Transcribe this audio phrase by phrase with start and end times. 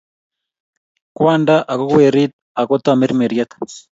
[1.15, 3.49] Kwanda ak ko Werit, ak ko Tamirmiriet,